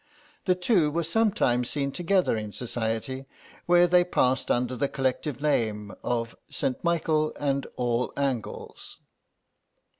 [0.45, 3.27] The two were sometimes seen together in Society,
[3.67, 6.83] where they passed under the collective name of St.
[6.83, 8.97] Michael and All Angles.